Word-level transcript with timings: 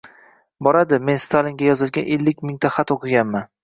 —Boradi, 0.67 0.99
men 1.11 1.21
Stalinga 1.27 1.69
yozilgan 1.71 2.13
ellik 2.19 2.45
mingta 2.51 2.77
xat 2.81 2.99
o’qiganman. 2.99 3.53